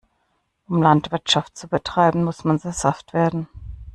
[0.67, 3.47] Um Landwirtschaft zu betreiben, muss man sesshaft werden.